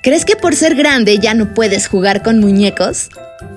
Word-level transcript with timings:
¿Crees 0.00 0.24
que 0.24 0.36
por 0.36 0.54
ser 0.54 0.76
grande 0.76 1.18
ya 1.18 1.34
no 1.34 1.54
puedes 1.54 1.88
jugar 1.88 2.22
con 2.22 2.38
muñecos? 2.38 3.08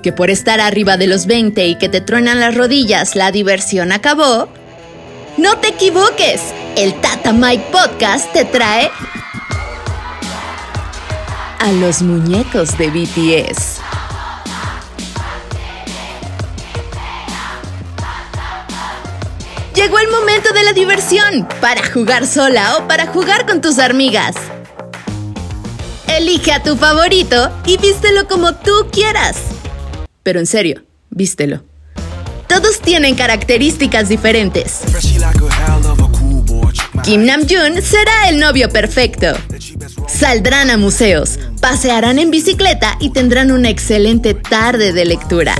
¿Que 0.02 0.12
por 0.12 0.28
estar 0.28 0.60
arriba 0.60 0.96
de 0.96 1.06
los 1.06 1.26
20 1.26 1.68
y 1.68 1.76
que 1.76 1.88
te 1.88 2.00
truenan 2.00 2.40
las 2.40 2.56
rodillas 2.56 3.14
la 3.14 3.30
diversión 3.30 3.92
acabó? 3.92 4.48
¡No 5.36 5.58
te 5.58 5.68
equivoques! 5.68 6.40
El 6.76 7.00
Tata 7.00 7.32
Mike 7.32 7.64
Podcast 7.70 8.32
te 8.32 8.44
trae 8.44 8.90
a 11.60 11.72
los 11.72 12.02
muñecos 12.02 12.76
de 12.76 12.88
BTS. 12.88 13.80
Llegó 19.74 20.00
el 20.00 20.08
momento 20.08 20.52
de 20.52 20.64
la 20.64 20.72
diversión, 20.72 21.46
para 21.60 21.88
jugar 21.92 22.26
sola 22.26 22.78
o 22.78 22.88
para 22.88 23.06
jugar 23.06 23.46
con 23.46 23.60
tus 23.60 23.78
amigas. 23.78 24.34
Elige 26.08 26.52
a 26.52 26.62
tu 26.62 26.76
favorito 26.76 27.50
y 27.66 27.76
vístelo 27.78 28.28
como 28.28 28.54
tú 28.54 28.72
quieras. 28.92 29.36
Pero 30.22 30.40
en 30.40 30.46
serio, 30.46 30.82
vístelo. 31.10 31.62
Todos 32.46 32.80
tienen 32.80 33.16
características 33.16 34.08
diferentes. 34.08 34.82
Kim 37.02 37.24
Namjoon 37.24 37.82
será 37.82 38.28
el 38.28 38.38
novio 38.38 38.68
perfecto. 38.68 39.26
Saldrán 40.08 40.70
a 40.70 40.76
museos, 40.76 41.38
pasearán 41.60 42.18
en 42.18 42.30
bicicleta 42.30 42.96
y 43.00 43.10
tendrán 43.10 43.52
una 43.52 43.68
excelente 43.68 44.34
tarde 44.34 44.92
de 44.92 45.04
lectura. 45.04 45.54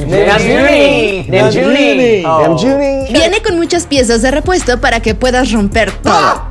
Viene 3.10 3.42
con 3.42 3.56
muchas 3.56 3.86
piezas 3.86 4.22
de 4.22 4.30
repuesto 4.30 4.80
para 4.80 5.00
que 5.00 5.14
puedas 5.14 5.52
romper 5.52 5.92
todo. 6.02 6.45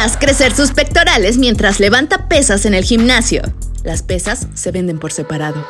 Haz 0.00 0.16
crecer 0.16 0.54
sus 0.54 0.70
pectorales 0.70 1.38
mientras 1.38 1.80
levanta 1.80 2.28
pesas 2.28 2.66
en 2.66 2.74
el 2.74 2.84
gimnasio. 2.84 3.42
Las 3.82 4.04
pesas 4.04 4.46
se 4.54 4.70
venden 4.70 5.00
por 5.00 5.12
separado. 5.12 5.66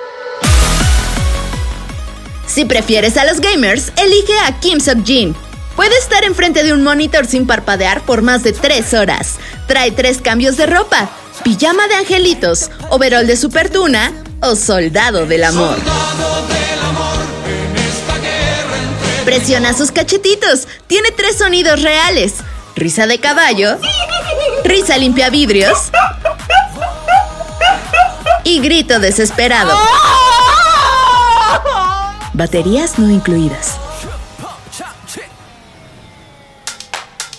Si 2.47 2.67
prefieres 2.67 3.17
a 3.17 3.25
los 3.25 3.41
gamers, 3.41 3.91
elige 3.97 4.35
a 4.45 4.61
Kim 4.61 4.81
Sub-Jin. 4.81 5.35
Puede 5.77 5.97
estar 5.97 6.25
enfrente 6.25 6.63
de 6.63 6.75
un 6.75 6.83
monitor 6.83 7.27
sin 7.27 7.47
parpadear 7.47 8.03
por 8.03 8.21
más 8.21 8.43
de 8.43 8.53
3 8.53 8.93
horas. 8.93 9.37
Trae 9.67 9.93
tres 9.93 10.19
cambios 10.21 10.59
de 10.59 10.67
ropa: 10.67 11.09
pijama 11.43 11.89
de 11.89 11.95
angelitos, 11.95 12.71
overol 12.91 13.27
de 13.27 13.35
super 13.35 13.71
tuna 13.71 14.13
o 14.43 14.57
soldado 14.57 15.25
del 15.25 15.45
amor. 15.45 15.79
Presiona 19.25 19.73
sus 19.73 19.91
cachetitos. 19.91 20.69
Tiene 20.87 21.13
tres 21.13 21.39
sonidos 21.39 21.81
reales: 21.81 22.35
risa 22.77 23.07
de 23.07 23.19
caballo, 23.19 23.79
risa 24.69 24.99
limpia 24.99 25.31
vidrios 25.31 25.91
y 28.45 28.61
grito 28.61 29.01
desesperado. 29.01 29.77
Baterías 32.35 32.99
no 32.99 33.11
incluidas. 33.11 33.77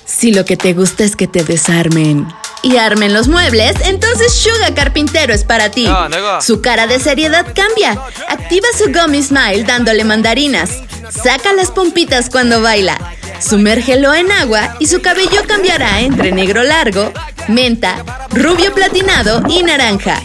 Si 0.05 0.33
lo 0.33 0.43
que 0.43 0.57
te 0.57 0.73
gusta 0.73 1.03
es 1.03 1.15
que 1.15 1.27
te 1.27 1.43
desarmen 1.43 2.27
y 2.61 2.75
armen 2.75 3.13
los 3.13 3.29
muebles, 3.29 3.75
entonces 3.85 4.33
Suga 4.33 4.73
Carpintero 4.75 5.33
es 5.33 5.45
para 5.45 5.69
ti. 5.69 5.87
Su 6.41 6.61
cara 6.61 6.87
de 6.87 6.99
seriedad 6.99 7.45
cambia. 7.55 7.91
Activa 8.27 8.67
su 8.77 8.91
Gummy 8.91 9.23
Smile 9.23 9.63
dándole 9.63 10.03
mandarinas. 10.03 10.71
Saca 11.09 11.53
las 11.53 11.71
pompitas 11.71 12.29
cuando 12.29 12.61
baila. 12.61 12.97
Sumérgelo 13.41 14.13
en 14.13 14.31
agua 14.31 14.75
y 14.79 14.87
su 14.87 15.01
cabello 15.01 15.43
cambiará 15.47 16.01
entre 16.01 16.31
negro 16.31 16.63
largo, 16.63 17.13
menta, 17.47 18.27
rubio 18.31 18.73
platinado 18.73 19.43
y 19.49 19.63
naranja. 19.63 20.21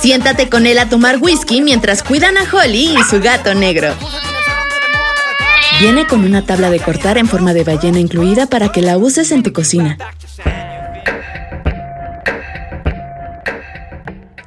Siéntate 0.00 0.48
con 0.48 0.66
él 0.66 0.78
a 0.78 0.88
tomar 0.88 1.18
whisky 1.18 1.60
mientras 1.60 2.02
cuidan 2.02 2.36
a 2.36 2.42
Holly 2.50 2.96
y 2.98 3.02
su 3.04 3.20
gato 3.20 3.54
negro. 3.54 3.94
Viene 5.80 6.06
con 6.06 6.24
una 6.24 6.44
tabla 6.44 6.70
de 6.70 6.80
cortar 6.80 7.18
en 7.18 7.28
forma 7.28 7.54
de 7.54 7.64
ballena 7.64 7.98
incluida 7.98 8.46
para 8.46 8.70
que 8.70 8.82
la 8.82 8.96
uses 8.96 9.32
en 9.32 9.42
tu 9.42 9.52
cocina. 9.52 9.96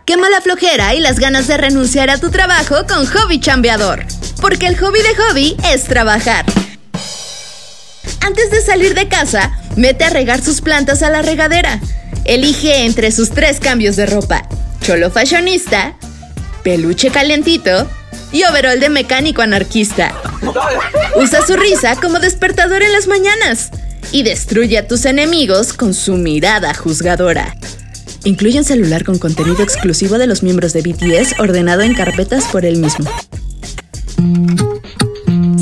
Quema 0.06 0.30
la 0.30 0.42
flojera 0.42 0.96
y 0.96 1.00
las 1.00 1.20
ganas 1.20 1.48
de 1.48 1.58
renunciar 1.58 2.10
a 2.10 2.18
tu 2.18 2.30
trabajo 2.30 2.86
con 2.88 3.06
Hobby 3.06 3.40
Chambeador. 3.40 4.06
Porque 4.40 4.68
el 4.68 4.78
hobby 4.78 5.00
de 5.02 5.16
Hobby 5.16 5.58
es 5.74 5.84
trabajar. 5.86 6.46
Antes 8.28 8.52
de 8.52 8.60
salir 8.60 8.94
de 8.94 9.08
casa, 9.08 9.58
mete 9.78 10.04
a 10.04 10.10
regar 10.10 10.44
sus 10.44 10.60
plantas 10.60 11.02
a 11.02 11.10
la 11.10 11.22
regadera. 11.22 11.80
Elige 12.26 12.84
entre 12.84 13.14
sus 13.14 13.30
tres 13.30 13.62
cambios 13.62 13.96
de 13.96 14.06
ropa: 14.06 14.46
cholo 14.82 15.10
fashionista, 15.10 15.96
peluche 16.62 17.10
calentito 17.10 17.90
y 18.34 18.44
overol 18.44 18.82
de 18.82 18.90
mecánico 18.90 19.42
anarquista. 19.42 20.14
Usa 21.16 21.40
su 21.48 21.56
risa 21.56 21.96
como 21.96 22.20
despertador 22.20 22.84
en 22.84 22.92
las 22.92 23.08
mañanas 23.08 23.70
y 24.12 24.24
destruye 24.24 24.78
a 24.78 24.88
tus 24.90 25.06
enemigos 25.06 25.72
con 25.72 25.94
su 25.94 26.16
mirada 26.16 26.74
juzgadora. 26.74 27.56
Incluye 28.26 28.60
un 28.60 28.66
celular 28.66 29.06
con 29.06 29.20
contenido 29.20 29.64
exclusivo 29.64 30.18
de 30.18 30.28
los 30.28 30.44
miembros 30.44 30.74
de 30.74 30.82
BTS 30.82 31.40
ordenado 31.40 31.82
en 31.82 31.94
carpetas 31.94 32.44
por 32.52 32.66
él 32.66 32.76
mismo. 32.76 33.10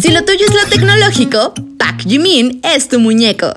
Si 0.01 0.09
lo 0.09 0.25
tuyo 0.25 0.45
es 0.47 0.55
lo 0.55 0.67
tecnológico, 0.67 1.53
Jimin 2.05 2.61
es 2.63 2.87
tu 2.87 2.99
muñeco. 2.99 3.51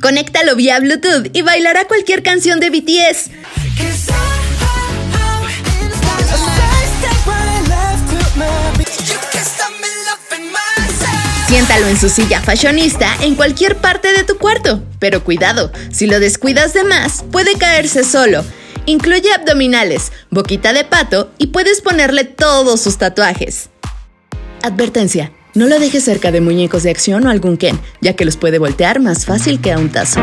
Conéctalo 0.00 0.56
vía 0.56 0.80
Bluetooth 0.80 1.28
y 1.32 1.42
bailará 1.42 1.86
cualquier 1.86 2.24
canción 2.24 2.58
de 2.58 2.70
BTS. 2.70 3.30
Siéntalo 11.46 11.86
en 11.86 12.00
su 12.00 12.08
silla 12.08 12.40
fashionista 12.40 13.14
en 13.20 13.36
cualquier 13.36 13.76
parte 13.76 14.12
de 14.12 14.24
tu 14.24 14.36
cuarto. 14.36 14.82
Pero 14.98 15.22
cuidado, 15.22 15.70
si 15.92 16.06
lo 16.06 16.18
descuidas 16.18 16.74
de 16.74 16.82
más, 16.82 17.24
puede 17.30 17.56
caerse 17.56 18.02
solo. 18.02 18.44
Incluye 18.86 19.32
abdominales, 19.32 20.10
boquita 20.30 20.72
de 20.72 20.84
pato 20.84 21.30
y 21.38 21.48
puedes 21.48 21.80
ponerle 21.80 22.24
todos 22.24 22.80
sus 22.80 22.98
tatuajes. 22.98 23.68
Advertencia. 24.62 25.30
No 25.54 25.66
lo 25.66 25.78
dejes 25.78 26.04
cerca 26.04 26.32
de 26.32 26.40
muñecos 26.40 26.82
de 26.82 26.90
acción 26.90 27.26
o 27.26 27.30
algún 27.30 27.58
Ken, 27.58 27.78
ya 28.00 28.14
que 28.14 28.24
los 28.24 28.38
puede 28.38 28.58
voltear 28.58 29.00
más 29.00 29.26
fácil 29.26 29.60
que 29.60 29.72
a 29.72 29.78
un 29.78 29.90
tazo. 29.90 30.18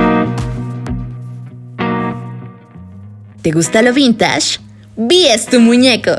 ¿Te 3.44 3.52
gusta 3.52 3.84
lo 3.84 3.94
vintage? 3.94 4.60
Vi 4.98 5.28
es 5.28 5.46
tu 5.46 5.60
muñeco. 5.60 6.12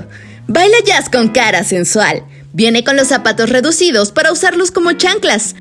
Baila 0.47 0.76
jazz 0.87 1.10
con 1.10 1.28
cara 1.28 1.65
sensual. 1.65 2.22
Viene 2.53 2.84
con 2.84 2.97
los 2.97 3.09
zapatos 3.09 3.50
reducidos 3.50 4.12
para 4.12 4.32
usarlos 4.32 4.71
como 4.71 4.93
chanclas. 4.93 5.56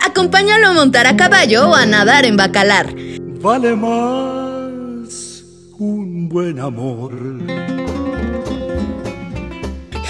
Acompáñalo 0.00 0.68
a 0.68 0.72
montar 0.72 1.08
a 1.08 1.16
caballo 1.16 1.68
o 1.68 1.74
a 1.74 1.84
nadar 1.84 2.24
en 2.24 2.36
bacalar. 2.36 2.94
Vale 3.40 3.74
más 3.74 4.47
un 5.78 6.28
buen 6.28 6.58
amor. 6.58 7.12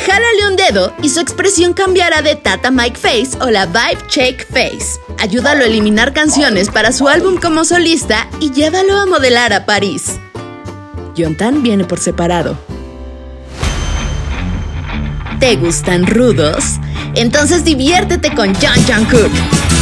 Jálale 0.06 0.48
un 0.48 0.56
dedo 0.56 0.94
y 1.02 1.10
su 1.10 1.20
expresión 1.20 1.74
cambiará 1.74 2.22
de 2.22 2.36
Tata 2.36 2.70
Mike 2.70 2.96
Face 2.96 3.30
o 3.40 3.50
la 3.50 3.66
Vibe 3.66 4.02
Shake 4.08 4.46
Face. 4.46 4.98
Ayúdalo 5.18 5.64
a 5.64 5.66
eliminar 5.66 6.14
canciones 6.14 6.70
para 6.70 6.92
su 6.92 7.06
álbum 7.08 7.36
como 7.36 7.64
solista 7.64 8.28
y 8.40 8.50
llévalo 8.50 8.96
a 8.96 9.06
modelar 9.06 9.52
a 9.52 9.66
París. 9.66 10.18
Yontan 11.14 11.62
viene 11.62 11.84
por 11.84 11.98
separado. 11.98 12.56
¿Te 15.38 15.56
gustan 15.56 16.06
rudos? 16.06 16.78
Entonces 17.14 17.64
diviértete 17.64 18.34
con 18.34 18.54
John 18.54 18.82
Jungkook. 18.86 19.30
Súbete 19.32 19.77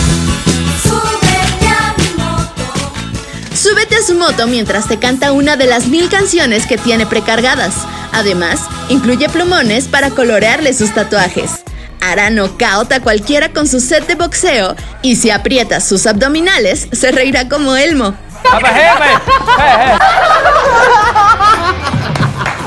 su 4.02 4.14
moto 4.14 4.46
mientras 4.46 4.88
te 4.88 4.98
canta 4.98 5.32
una 5.32 5.56
de 5.56 5.66
las 5.66 5.86
mil 5.86 6.08
canciones 6.08 6.66
que 6.66 6.78
tiene 6.78 7.06
precargadas. 7.06 7.74
Además, 8.12 8.60
incluye 8.88 9.28
plumones 9.28 9.88
para 9.88 10.10
colorearle 10.10 10.72
sus 10.74 10.94
tatuajes. 10.94 11.62
Hará 12.00 12.30
knockout 12.30 12.92
a 12.92 13.00
cualquiera 13.00 13.52
con 13.52 13.66
su 13.66 13.80
set 13.80 14.06
de 14.06 14.14
boxeo 14.14 14.76
y 15.02 15.16
si 15.16 15.30
aprietas 15.30 15.86
sus 15.86 16.06
abdominales, 16.06 16.88
se 16.92 17.10
reirá 17.12 17.48
como 17.48 17.76
Elmo. 17.76 18.14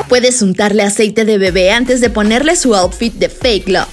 Puedes 0.10 0.42
untarle 0.42 0.84
aceite 0.84 1.24
de 1.24 1.38
bebé 1.38 1.72
antes 1.72 2.02
de 2.02 2.10
ponerle 2.10 2.56
su 2.56 2.76
outfit 2.76 3.14
de 3.14 3.30
fake 3.30 3.70
love. 3.70 3.88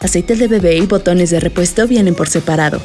Aceite 0.00 0.34
de 0.34 0.48
bebé 0.48 0.76
y 0.76 0.86
botones 0.86 1.30
de 1.30 1.38
repuesto 1.38 1.86
vienen 1.86 2.14
por 2.14 2.28
separado. 2.28 2.80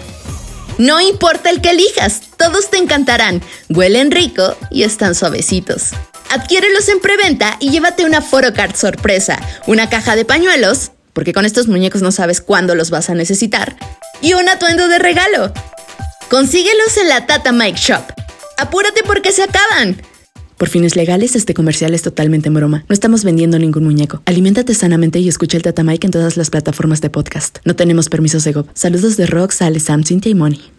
No 0.77 1.01
importa 1.01 1.50
el 1.50 1.62
que 1.62 1.71
elijas, 1.71 2.21
todos 2.38 2.69
te 2.69 2.77
encantarán, 2.77 3.41
huelen 3.69 4.12
rico 4.12 4.56
y 4.69 4.83
están 4.83 5.15
suavecitos. 5.15 5.91
Adquiérelos 6.29 6.89
en 6.89 7.00
preventa 7.00 7.57
y 7.59 7.71
llévate 7.71 8.06
una 8.06 8.21
photocard 8.21 8.75
sorpresa, 8.75 9.39
una 9.65 9.89
caja 9.89 10.15
de 10.15 10.25
pañuelos 10.25 10.91
porque 11.18 11.33
con 11.33 11.45
estos 11.45 11.68
muñecos 11.68 12.03
no 12.03 12.12
sabes 12.12 12.41
cuándo 12.41 12.75
los 12.75 12.91
vas 12.91 13.09
a 13.09 13.15
necesitar, 13.15 13.75
y 14.21 14.35
un 14.35 14.47
atuendo 14.50 14.88
de 14.88 15.00
regalo. 15.00 15.51
Consíguelos 16.29 16.95
en 16.97 17.09
la 17.09 17.25
Tata 17.25 17.51
Mike 17.51 17.79
Shop. 17.79 18.03
Apúrate 18.59 19.01
porque 19.01 19.31
se 19.31 19.41
acaban. 19.41 20.00
Por 20.57 20.69
fines 20.69 20.95
legales, 20.95 21.36
este 21.36 21.54
comercial 21.54 21.94
es 21.94 22.01
totalmente 22.01 22.48
en 22.48 22.56
broma. 22.56 22.83
No 22.89 22.94
estamos 22.94 23.24
vendiendo 23.24 23.59
ningún 23.59 23.83
muñeco. 23.83 24.24
Aliméntate 24.25 24.74
sanamente 24.74 25.19
y 25.19 25.30
escucha 25.30 25.56
el 25.56 25.63
Tata 25.63 25.83
Mike 25.83 26.07
en 26.07 26.12
todas 26.12 26.36
las 26.36 26.50
plataformas 26.50 27.00
de 27.00 27.12
podcast. 27.12 27.59
No 27.63 27.75
tenemos 27.75 28.09
permisos 28.09 28.44
de 28.44 28.54
GOP. 28.54 28.69
Saludos 28.74 29.18
de 29.18 29.27
Rox, 29.27 29.62
Ale, 29.62 29.80
Sam, 29.80 30.04
Cynthia 30.04 30.31
y 30.31 30.36
Moni. 30.36 30.76